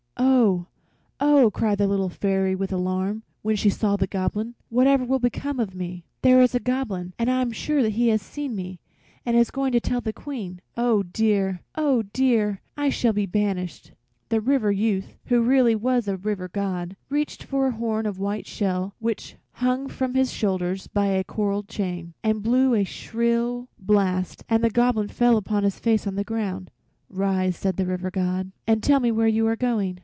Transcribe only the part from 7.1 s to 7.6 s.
and I am